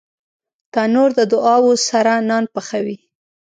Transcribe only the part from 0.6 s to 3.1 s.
تنور د دعاوو سره نان پخوي